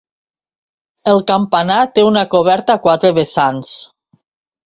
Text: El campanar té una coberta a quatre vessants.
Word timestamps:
El 1.11 1.19
campanar 1.31 1.77
té 1.99 2.05
una 2.11 2.23
coberta 2.33 2.77
a 2.79 2.83
quatre 2.87 3.11
vessants. 3.19 3.75